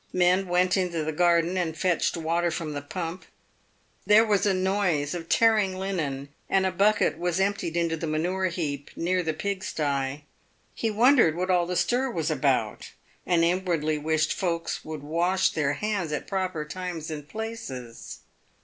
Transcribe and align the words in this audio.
Men 0.13 0.47
went 0.47 0.77
into 0.77 1.03
the 1.03 1.11
garden 1.11 1.57
and 1.57 1.77
fetched 1.77 2.17
water 2.17 2.49
from 2.49 2.73
the 2.73 2.81
pump. 2.81 3.23
There 4.07 4.25
was 4.25 4.47
a 4.47 4.51
noise 4.55 5.13
of 5.13 5.29
tearing 5.29 5.75
linen, 5.77 6.29
and 6.49 6.65
a 6.65 6.71
bucket 6.71 7.19
was 7.19 7.39
emptied 7.39 7.77
into 7.77 7.95
the 7.95 8.07
manure 8.07 8.47
heap, 8.47 8.89
near 8.95 9.21
the 9.21 9.35
pigsty. 9.35 10.23
He 10.73 10.89
wondered 10.89 11.35
what 11.35 11.51
all 11.51 11.67
the 11.67 11.75
stir 11.75 12.09
was 12.09 12.31
about, 12.31 12.89
and 13.27 13.43
inwardly 13.43 13.99
wished 13.99 14.33
folk 14.33 14.71
would 14.83 15.03
wash 15.03 15.51
their 15.51 15.73
hands 15.73 16.11
at 16.11 16.25
proper 16.25 16.65
times 16.65 17.11
and 17.11 17.29
places. 17.29 18.21